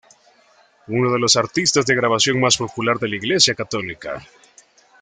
Uno 0.87 1.13
de 1.13 1.19
los 1.19 1.35
artistas 1.35 1.85
de 1.85 1.93
grabación 1.93 2.39
más 2.39 2.57
popular 2.57 2.97
de 2.97 3.07
la 3.07 3.17
iglesia 3.17 3.53
católica. 3.53 4.19